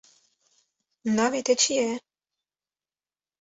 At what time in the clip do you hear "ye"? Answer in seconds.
1.79-1.91